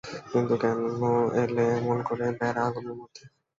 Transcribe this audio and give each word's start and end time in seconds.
কিন্তু 0.31 0.53
কেন 0.61 0.79
এলে 1.41 1.65
এমন 1.77 1.97
করে 2.07 2.25
বেড়া-আগুনের 2.39 2.95
মধ্যে? 2.95 3.23